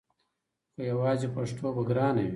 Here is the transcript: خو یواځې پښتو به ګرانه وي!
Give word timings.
خو 0.73 0.81
یواځې 0.91 1.27
پښتو 1.35 1.67
به 1.75 1.81
ګرانه 1.89 2.21
وي! 2.23 2.29